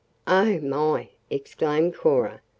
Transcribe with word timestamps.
"Oh, 0.25 0.59
my!" 0.61 1.09
exclaimed 1.29 1.93
Cora. 1.95 2.41